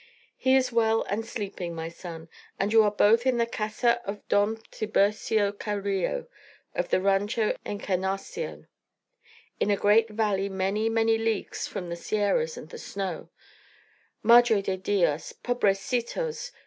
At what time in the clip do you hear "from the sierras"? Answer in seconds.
11.67-12.57